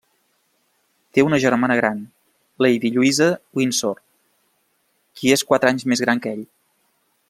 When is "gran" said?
1.81-2.01, 6.07-6.25